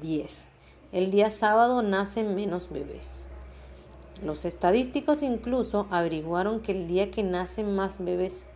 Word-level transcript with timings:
10. 0.00 0.44
El 0.92 1.10
día 1.10 1.30
sábado 1.30 1.82
nacen 1.82 2.34
menos 2.34 2.70
bebés. 2.70 3.22
Los 4.24 4.44
estadísticos 4.44 5.22
incluso 5.22 5.86
averiguaron 5.90 6.60
que 6.60 6.72
el 6.72 6.86
día 6.86 7.10
que 7.10 7.22
nacen 7.22 7.74
más 7.74 7.96
bebés 7.98 8.46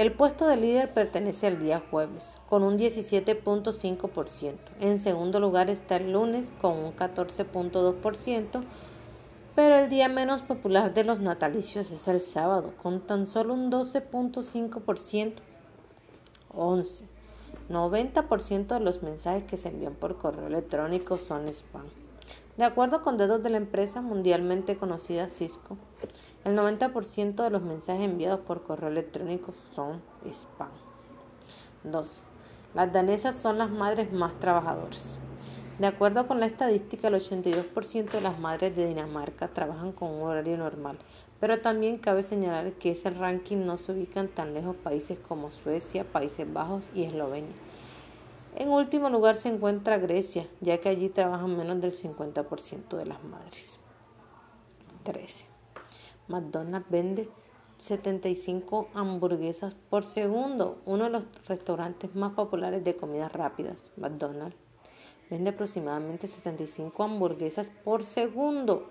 el 0.00 0.12
puesto 0.12 0.46
de 0.46 0.56
líder 0.56 0.94
pertenece 0.94 1.46
al 1.46 1.60
día 1.60 1.82
jueves, 1.90 2.38
con 2.48 2.62
un 2.62 2.78
17.5%. 2.78 4.54
En 4.80 4.98
segundo 4.98 5.40
lugar 5.40 5.68
está 5.68 5.96
el 5.96 6.12
lunes, 6.12 6.54
con 6.58 6.78
un 6.78 6.96
14.2%, 6.96 8.62
pero 9.54 9.74
el 9.74 9.90
día 9.90 10.08
menos 10.08 10.42
popular 10.42 10.94
de 10.94 11.04
los 11.04 11.20
natalicios 11.20 11.90
es 11.90 12.08
el 12.08 12.20
sábado, 12.20 12.72
con 12.80 13.00
tan 13.00 13.26
solo 13.26 13.52
un 13.52 13.70
12.5%. 13.70 15.34
11. 16.54 17.04
90% 17.70 18.66
de 18.66 18.80
los 18.80 19.02
mensajes 19.02 19.44
que 19.44 19.56
se 19.56 19.68
envían 19.68 19.94
por 19.94 20.18
correo 20.18 20.46
electrónico 20.46 21.16
son 21.16 21.48
spam. 21.48 21.86
De 22.56 22.64
acuerdo 22.64 23.00
con 23.00 23.16
datos 23.16 23.42
de 23.42 23.50
la 23.50 23.56
empresa 23.56 24.00
mundialmente 24.02 24.76
conocida 24.76 25.28
Cisco, 25.28 25.76
el 26.44 26.56
90% 26.56 27.42
de 27.42 27.50
los 27.50 27.62
mensajes 27.62 28.04
enviados 28.04 28.40
por 28.40 28.62
correo 28.62 28.90
electrónico 28.90 29.54
son 29.72 30.02
spam. 30.28 30.68
2. 31.84 32.24
Las 32.74 32.92
danesas 32.92 33.36
son 33.36 33.56
las 33.56 33.70
madres 33.70 34.12
más 34.12 34.38
trabajadoras. 34.40 35.20
De 35.80 35.86
acuerdo 35.86 36.26
con 36.26 36.40
la 36.40 36.44
estadística, 36.44 37.08
el 37.08 37.14
82% 37.14 38.10
de 38.10 38.20
las 38.20 38.38
madres 38.38 38.76
de 38.76 38.86
Dinamarca 38.86 39.48
trabajan 39.48 39.92
con 39.92 40.10
un 40.10 40.20
horario 40.24 40.58
normal, 40.58 40.98
pero 41.40 41.62
también 41.62 41.96
cabe 41.96 42.22
señalar 42.22 42.72
que 42.72 42.90
ese 42.90 43.08
ranking 43.08 43.64
no 43.64 43.78
se 43.78 43.92
ubica 43.92 44.20
en 44.20 44.28
tan 44.28 44.52
lejos 44.52 44.76
países 44.76 45.18
como 45.18 45.50
Suecia, 45.50 46.04
Países 46.04 46.52
Bajos 46.52 46.90
y 46.94 47.04
Eslovenia. 47.04 47.54
En 48.56 48.68
último 48.68 49.08
lugar 49.08 49.36
se 49.36 49.48
encuentra 49.48 49.96
Grecia, 49.96 50.46
ya 50.60 50.76
que 50.82 50.90
allí 50.90 51.08
trabajan 51.08 51.56
menos 51.56 51.80
del 51.80 51.92
50% 51.92 52.98
de 52.98 53.06
las 53.06 53.24
madres. 53.24 53.80
13. 55.04 55.46
McDonald's 56.28 56.90
vende 56.90 57.30
75 57.78 58.88
hamburguesas 58.92 59.76
por 59.88 60.04
segundo, 60.04 60.82
uno 60.84 61.04
de 61.04 61.10
los 61.10 61.24
restaurantes 61.48 62.14
más 62.14 62.32
populares 62.32 62.84
de 62.84 62.96
comidas 62.96 63.32
rápidas, 63.32 63.90
McDonald's 63.96 64.69
vende 65.30 65.50
aproximadamente 65.50 66.26
75 66.26 67.02
hamburguesas 67.02 67.70
por 67.84 68.04
segundo. 68.04 68.90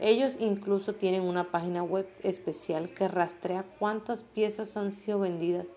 Ellos 0.00 0.36
incluso 0.40 0.94
tienen 0.94 1.22
una 1.22 1.50
página 1.52 1.84
web 1.84 2.08
especial 2.22 2.90
que 2.90 3.06
rastrea 3.06 3.64
cuántas 3.78 4.22
piezas 4.22 4.76
han 4.76 4.90
sido 4.90 5.20
vendidas 5.20 5.68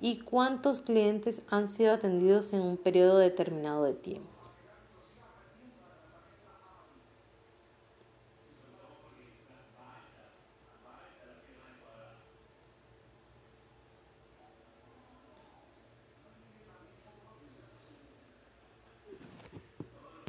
y 0.00 0.20
cuántos 0.20 0.80
clientes 0.80 1.42
han 1.50 1.68
sido 1.68 1.92
atendidos 1.92 2.52
en 2.52 2.62
un 2.62 2.76
periodo 2.76 3.18
determinado 3.18 3.84
de 3.84 3.94
tiempo. 3.94 4.37